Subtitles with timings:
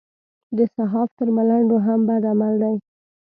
[0.57, 2.75] د صحافت تر ملنډو هم بد عمل دی.